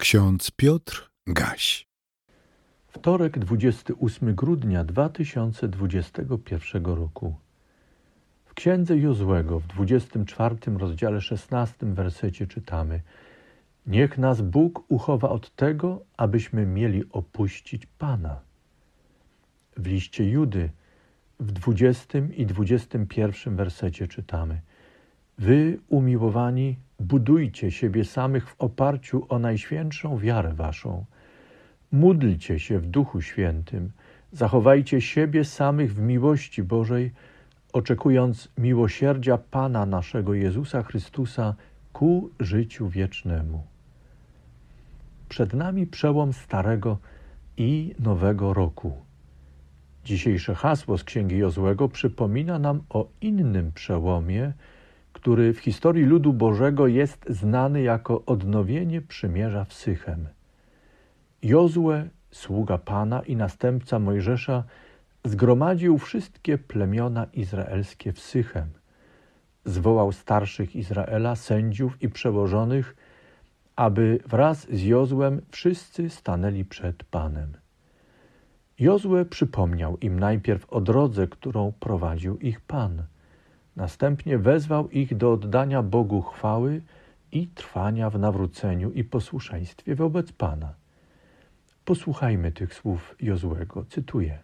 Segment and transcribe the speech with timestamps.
[0.00, 1.86] Ksiądz Piotr Gaś.
[2.88, 7.34] Wtorek, 28 grudnia 2021 roku.
[8.44, 13.00] W księdze Jozłego w 24 rozdziale 16 wersecie czytamy:
[13.86, 18.40] Niech nas Bóg uchowa od tego, abyśmy mieli opuścić Pana.
[19.76, 20.70] W liście Judy
[21.40, 24.60] w 20 i 21 wersecie czytamy:
[25.40, 31.04] Wy, umiłowani, budujcie siebie samych w oparciu o najświętszą wiarę waszą.
[31.92, 33.90] Módlcie się w Duchu Świętym,
[34.32, 37.12] zachowajcie siebie samych w miłości Bożej,
[37.72, 41.54] oczekując miłosierdzia Pana naszego Jezusa Chrystusa
[41.92, 43.62] ku życiu wiecznemu.
[45.28, 46.98] Przed nami przełom Starego
[47.56, 48.92] i Nowego Roku.
[50.04, 54.52] Dzisiejsze hasło z Księgi Jozłego przypomina nam o innym przełomie,
[55.12, 60.28] który w historii ludu Bożego jest znany jako odnowienie przymierza w Sychem.
[61.42, 64.64] Jozue, sługa Pana i następca Mojżesza,
[65.24, 68.66] zgromadził wszystkie plemiona izraelskie w Sychem.
[69.64, 72.96] Zwołał starszych Izraela, sędziów i przełożonych,
[73.76, 77.52] aby wraz z Jozłem wszyscy stanęli przed Panem.
[78.78, 83.02] Jozue przypomniał im najpierw o drodze, którą prowadził ich Pan–
[83.76, 86.82] Następnie wezwał ich do oddania Bogu chwały
[87.32, 90.74] i trwania w nawróceniu i posłuszeństwie wobec Pana.
[91.84, 93.84] Posłuchajmy tych słów Jozłego.
[93.84, 94.38] Cytuję.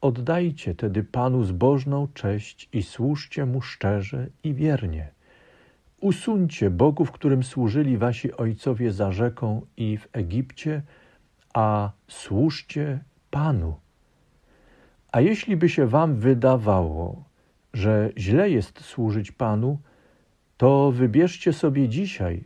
[0.00, 5.08] Oddajcie tedy Panu zbożną cześć i służcie Mu szczerze i wiernie.
[6.00, 10.82] Usuńcie bogów, którym służyli wasi ojcowie za rzeką i w Egipcie,
[11.54, 13.74] a służcie Panu.
[15.12, 17.24] A jeśli by się wam wydawało,
[17.72, 19.78] że źle jest służyć Panu,
[20.56, 22.44] to wybierzcie sobie dzisiaj,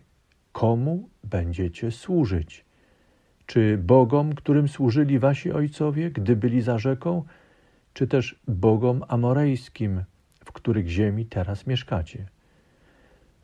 [0.52, 2.64] komu będziecie służyć.
[3.46, 7.24] Czy Bogom, którym służyli wasi ojcowie, gdy byli za rzeką,
[7.92, 10.04] czy też Bogom amorejskim,
[10.44, 12.26] w których ziemi teraz mieszkacie.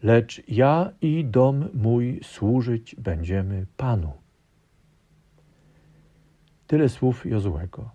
[0.03, 4.13] Lecz ja i dom mój służyć będziemy Panu.
[6.67, 7.91] Tyle słów Jozłego.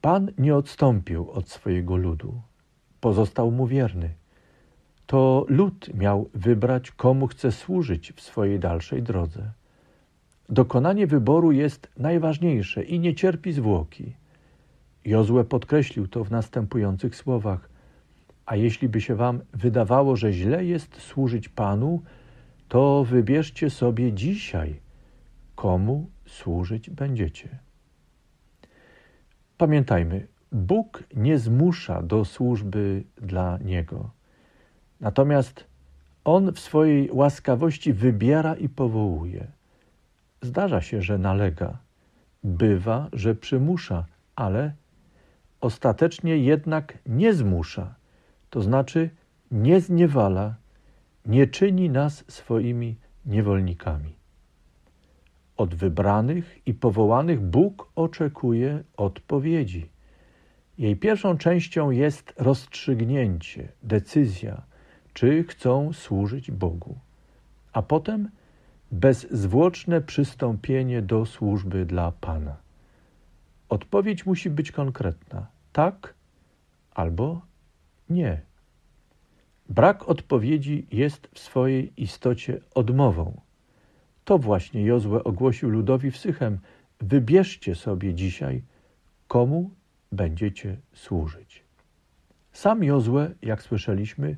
[0.00, 2.42] Pan nie odstąpił od swojego ludu
[3.00, 4.10] pozostał mu wierny.
[5.06, 9.50] To lud miał wybrać, komu chce służyć w swojej dalszej drodze.
[10.48, 14.12] Dokonanie wyboru jest najważniejsze i nie cierpi zwłoki.
[15.04, 17.68] Jozue podkreślił to w następujących słowach:
[18.46, 22.02] A jeśli by się wam wydawało, że źle jest służyć Panu,
[22.68, 24.80] to wybierzcie sobie dzisiaj,
[25.54, 27.58] komu służyć będziecie.
[29.58, 34.10] Pamiętajmy, Bóg nie zmusza do służby dla Niego.
[35.00, 35.64] Natomiast
[36.24, 39.46] On w swojej łaskawości wybiera i powołuje.
[40.42, 41.78] Zdarza się, że nalega,
[42.44, 44.72] bywa, że przymusza, ale
[45.60, 47.94] ostatecznie jednak nie zmusza,
[48.50, 49.10] to znaczy
[49.50, 50.54] nie zniewala,
[51.26, 54.12] nie czyni nas swoimi niewolnikami.
[55.56, 59.90] Od wybranych i powołanych Bóg oczekuje odpowiedzi.
[60.78, 64.62] Jej pierwszą częścią jest rozstrzygnięcie, decyzja,
[65.12, 66.98] czy chcą służyć Bogu,
[67.72, 68.30] a potem
[68.92, 72.56] bezzwłoczne przystąpienie do służby dla Pana.
[73.68, 76.14] Odpowiedź musi być konkretna: tak
[76.94, 77.40] albo
[78.10, 78.40] nie.
[79.68, 83.40] Brak odpowiedzi jest w swojej istocie odmową.
[84.24, 86.58] To właśnie Jozue ogłosił ludowi w Sychem:
[87.00, 88.62] Wybierzcie sobie dzisiaj,
[89.28, 89.70] komu
[90.12, 91.64] będziecie służyć.
[92.52, 94.36] Sam Jozue, jak słyszeliśmy,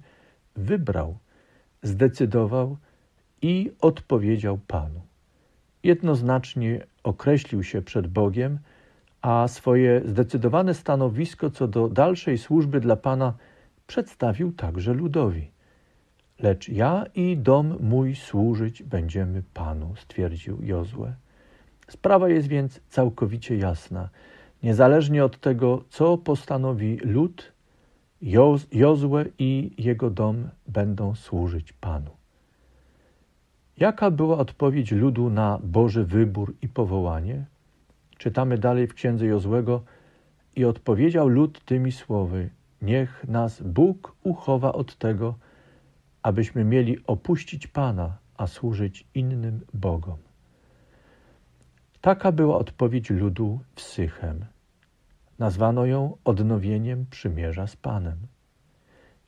[0.56, 1.19] wybrał,
[1.82, 2.76] zdecydował
[3.42, 5.00] i odpowiedział Panu.
[5.82, 8.59] Jednoznacznie określił się przed Bogiem,
[9.22, 13.34] a swoje zdecydowane stanowisko co do dalszej służby dla Pana
[13.86, 15.50] przedstawił także ludowi.
[16.38, 21.12] Lecz ja i dom mój służyć będziemy Panu, stwierdził Jozue.
[21.89, 24.09] Sprawa jest więc całkowicie jasna.
[24.62, 27.53] Niezależnie od tego, co postanowi lud,
[28.72, 32.10] Jozue i jego dom będą służyć Panu.
[33.77, 37.45] Jaka była odpowiedź ludu na Boży wybór i powołanie?
[38.18, 39.83] Czytamy dalej w księdze Jozłego
[40.57, 42.51] i odpowiedział lud tymi słowy:
[42.83, 45.34] Niech nas Bóg uchowa od tego,
[46.22, 50.29] abyśmy mieli opuścić Pana, a służyć innym Bogom.
[52.00, 54.44] Taka była odpowiedź ludu w Sychem.
[55.38, 58.16] Nazwano ją odnowieniem przymierza z Panem.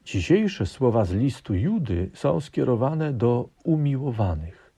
[0.04, 4.72] Dzisiejsze słowa z listu Judy są skierowane do umiłowanych.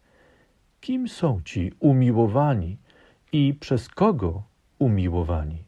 [0.80, 2.76] kim są ci umiłowani
[3.32, 4.42] i przez kogo
[4.78, 5.64] umiłowani?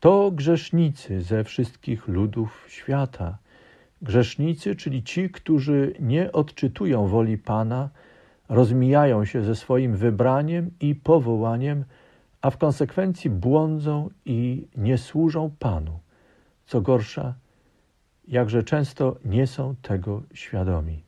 [0.00, 3.38] To grzesznicy ze wszystkich ludów świata.
[4.02, 7.90] Grzesznicy, czyli ci, którzy nie odczytują woli Pana,
[8.52, 11.84] rozmijają się ze swoim wybraniem i powołaniem,
[12.42, 15.98] a w konsekwencji błądzą i nie służą Panu.
[16.66, 17.34] Co gorsza,
[18.28, 21.02] jakże często nie są tego świadomi.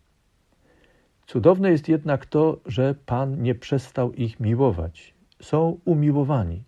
[1.27, 5.15] Cudowne jest jednak to, że Pan nie przestał ich miłować.
[5.43, 6.65] Są umiłowani.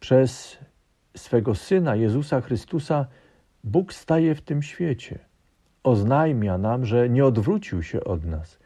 [0.00, 0.58] Przez
[1.16, 3.06] swego Syna Jezusa Chrystusa
[3.64, 5.18] Bóg staje w tym świecie.
[5.82, 8.58] Oznajmia nam, że nie odwrócił się od nas.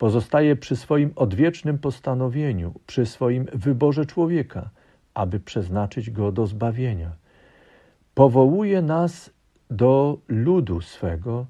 [0.00, 4.70] Pozostaje przy swoim odwiecznym postanowieniu, przy swoim wyborze człowieka,
[5.14, 7.12] aby przeznaczyć go do zbawienia.
[8.14, 9.30] Powołuje nas
[9.70, 11.46] do ludu swego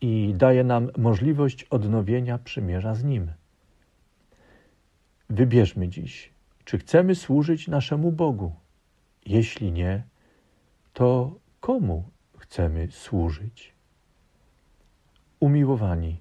[0.00, 3.32] i daje nam możliwość odnowienia przymierza z nim.
[5.30, 6.32] Wybierzmy dziś,
[6.64, 8.52] czy chcemy służyć naszemu Bogu.
[9.26, 10.02] Jeśli nie,
[10.92, 12.04] to komu
[12.38, 13.74] chcemy służyć?
[15.40, 16.20] Umiłowani,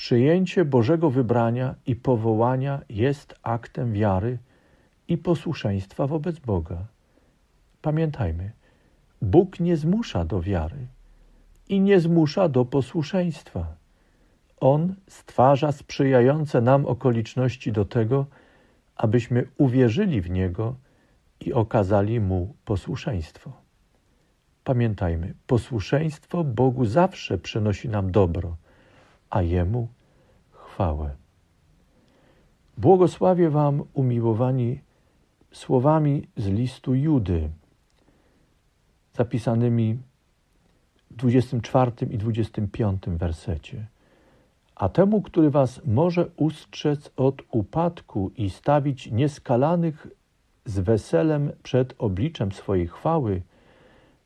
[0.00, 4.38] przyjęcie Bożego wybrania i powołania jest aktem wiary
[5.08, 6.86] i posłuszeństwa wobec Boga.
[7.82, 8.50] Pamiętajmy,
[9.22, 10.86] Bóg nie zmusza do wiary
[11.68, 13.66] i nie zmusza do posłuszeństwa.
[14.60, 18.26] On stwarza sprzyjające nam okoliczności do tego,
[18.96, 20.74] abyśmy uwierzyli w Niego
[21.40, 23.52] i okazali Mu posłuszeństwo.
[24.64, 28.56] Pamiętajmy, posłuszeństwo Bogu zawsze przynosi nam dobro,
[29.30, 29.88] a Jemu
[30.52, 31.10] chwałę.
[32.78, 34.80] Błogosławię Wam, umiłowani,
[35.52, 37.50] słowami z listu Judy,
[39.12, 39.98] zapisanymi
[41.10, 43.86] w 24 i 25 wersecie.
[44.74, 50.06] A temu, który Was może ustrzec od upadku i stawić nieskalanych
[50.64, 53.42] z weselem przed obliczem swojej chwały,